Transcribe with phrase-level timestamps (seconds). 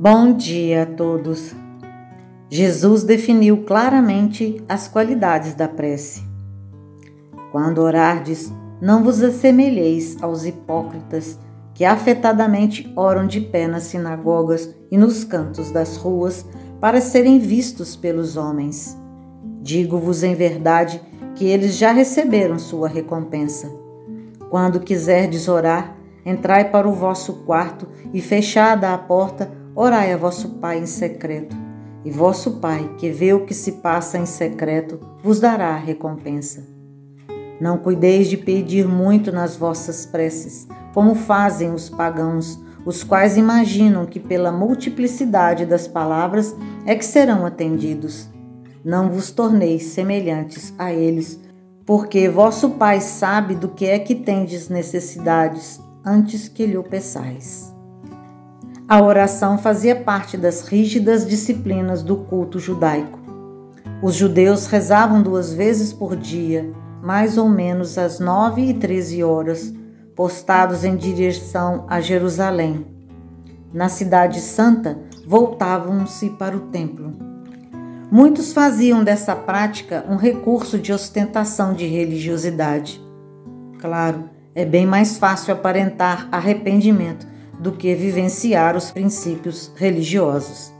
[0.00, 1.56] Bom dia a todos.
[2.48, 6.22] Jesus definiu claramente as qualidades da prece.
[7.50, 11.36] Quando orardes, não vos assemelheis aos hipócritas
[11.74, 16.46] que afetadamente oram de pé nas sinagogas e nos cantos das ruas
[16.80, 18.96] para serem vistos pelos homens.
[19.60, 21.02] Digo-vos em verdade
[21.34, 23.68] que eles já receberam sua recompensa.
[24.48, 30.48] Quando quiserdes orar, entrai para o vosso quarto e, fechada a porta, Orai a vosso
[30.54, 31.56] Pai em secreto,
[32.04, 36.66] e vosso Pai, que vê o que se passa em secreto, vos dará recompensa.
[37.60, 44.04] Não cuideis de pedir muito nas vossas preces, como fazem os pagãos, os quais imaginam
[44.04, 48.28] que pela multiplicidade das palavras é que serão atendidos.
[48.84, 51.38] Não vos torneis semelhantes a eles,
[51.86, 57.77] porque vosso Pai sabe do que é que tendes necessidades antes que lhe o peçais.
[58.88, 63.18] A oração fazia parte das rígidas disciplinas do culto judaico.
[64.02, 66.72] Os judeus rezavam duas vezes por dia,
[67.02, 69.74] mais ou menos às nove e treze horas,
[70.16, 72.86] postados em direção a Jerusalém.
[73.74, 77.12] Na Cidade Santa, voltavam-se para o templo.
[78.10, 82.98] Muitos faziam dessa prática um recurso de ostentação de religiosidade.
[83.78, 90.72] Claro, é bem mais fácil aparentar arrependimento do que vivenciar os princípios religiosos.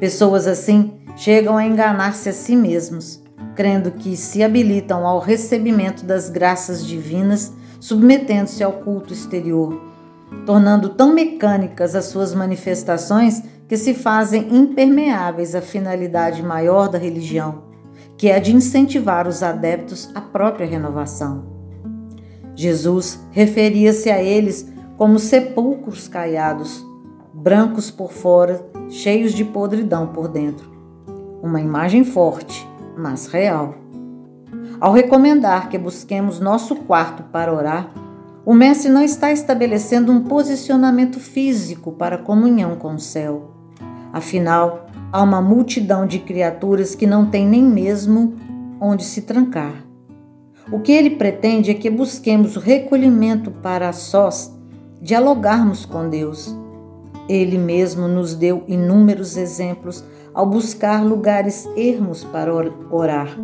[0.00, 3.22] Pessoas assim chegam a enganar-se a si mesmos,
[3.54, 9.80] crendo que se habilitam ao recebimento das graças divinas, submetendo-se ao culto exterior,
[10.44, 17.64] tornando tão mecânicas as suas manifestações que se fazem impermeáveis à finalidade maior da religião,
[18.16, 21.54] que é a de incentivar os adeptos à própria renovação.
[22.56, 26.84] Jesus referia-se a eles como sepulcros caiados,
[27.32, 30.70] brancos por fora, cheios de podridão por dentro.
[31.42, 33.74] Uma imagem forte, mas real.
[34.80, 37.92] Ao recomendar que busquemos nosso quarto para orar,
[38.46, 43.50] o Mestre não está estabelecendo um posicionamento físico para a comunhão com o céu.
[44.12, 48.34] Afinal, há uma multidão de criaturas que não tem nem mesmo
[48.80, 49.84] onde se trancar.
[50.70, 54.53] O que ele pretende é que busquemos o recolhimento para sós
[55.04, 56.56] dialogarmos com Deus.
[57.28, 62.50] Ele mesmo nos deu inúmeros exemplos ao buscar lugares ermos para
[62.90, 63.38] orar.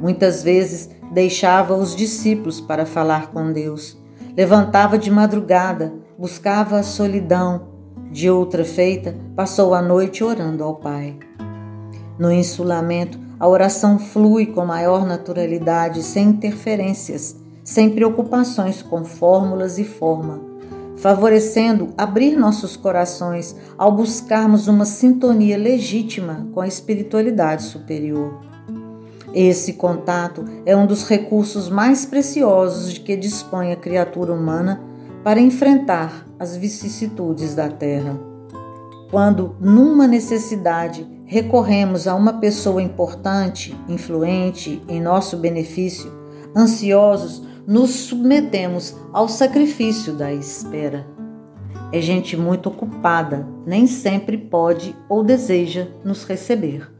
[0.00, 4.00] Muitas vezes deixava os discípulos para falar com Deus.
[4.36, 7.76] Levantava de madrugada, buscava a solidão.
[8.12, 11.18] De outra feita, passou a noite orando ao Pai.
[12.16, 17.36] No insulamento, a oração flui com maior naturalidade, sem interferências
[17.68, 20.40] sem preocupações com fórmulas e forma,
[20.96, 28.40] favorecendo abrir nossos corações ao buscarmos uma sintonia legítima com a espiritualidade superior.
[29.34, 34.82] Esse contato é um dos recursos mais preciosos de que dispõe a criatura humana
[35.22, 38.18] para enfrentar as vicissitudes da Terra.
[39.10, 46.16] Quando, numa necessidade, recorremos a uma pessoa importante, influente em nosso benefício,
[46.56, 51.06] ansiosos nos submetemos ao sacrifício da espera.
[51.92, 56.90] É gente muito ocupada, nem sempre pode ou deseja nos receber.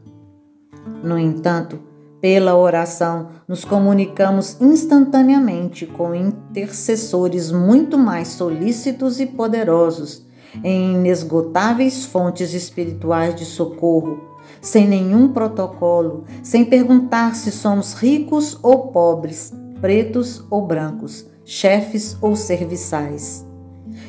[1.03, 1.79] No entanto,
[2.21, 10.23] pela oração, nos comunicamos instantaneamente com intercessores muito mais solícitos e poderosos,
[10.63, 18.89] em inesgotáveis fontes espirituais de socorro, sem nenhum protocolo, sem perguntar se somos ricos ou
[18.89, 23.45] pobres, pretos ou brancos, chefes ou serviçais.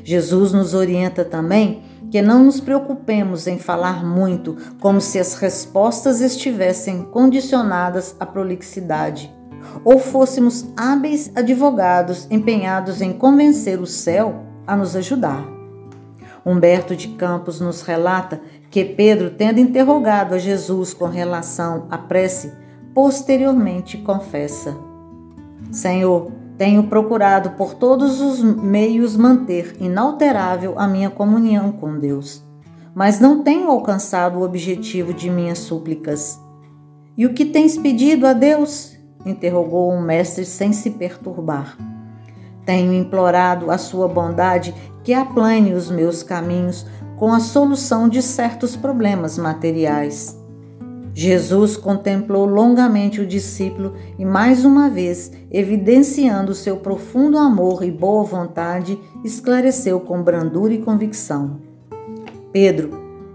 [0.05, 6.21] Jesus nos orienta também que não nos preocupemos em falar muito, como se as respostas
[6.21, 9.33] estivessem condicionadas à prolixidade,
[9.85, 15.47] ou fôssemos hábeis advogados empenhados em convencer o céu a nos ajudar.
[16.45, 18.41] Humberto de Campos nos relata
[18.71, 22.53] que Pedro, tendo interrogado a Jesus com relação à prece,
[22.95, 24.77] posteriormente confessa:
[25.71, 32.45] Senhor, tenho procurado por todos os meios manter inalterável a minha comunhão com Deus,
[32.95, 36.39] mas não tenho alcançado o objetivo de minhas súplicas.
[37.17, 38.97] E o que tens pedido a Deus?
[39.25, 41.77] interrogou o mestre sem se perturbar.
[42.65, 44.75] Tenho implorado a sua bondade
[45.05, 46.87] que aplane os meus caminhos
[47.19, 50.40] com a solução de certos problemas materiais.
[51.13, 58.23] Jesus contemplou longamente o discípulo e, mais uma vez, evidenciando seu profundo amor e boa
[58.25, 61.61] vontade, esclareceu com brandura e convicção:
[62.53, 62.91] Pedro,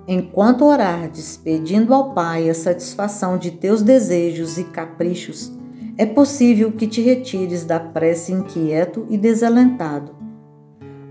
[0.08, 5.52] enquanto orardes, pedindo ao Pai a satisfação de teus desejos e caprichos,
[5.98, 10.14] é possível que te retires da prece inquieto e desalentado.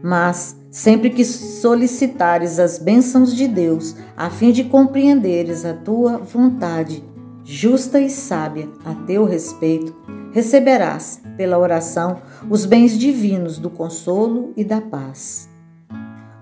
[0.03, 7.05] Mas, sempre que solicitares as bênçãos de Deus, a fim de compreenderes a tua vontade,
[7.45, 9.95] justa e sábia a teu respeito,
[10.33, 15.49] receberás, pela oração, os bens divinos do consolo e da paz.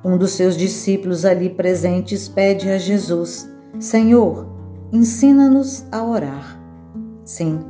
[0.02, 3.46] Um dos seus discípulos ali presentes pede a Jesus:
[3.78, 4.46] Senhor,
[4.90, 6.58] ensina-nos a orar.
[7.22, 7.60] Sim,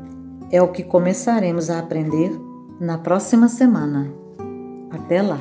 [0.48, 2.30] é o que começaremos a aprender
[2.78, 4.14] na próxima semana.
[4.92, 5.40] Até lá!